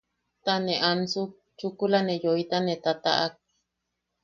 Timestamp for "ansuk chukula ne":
0.91-2.13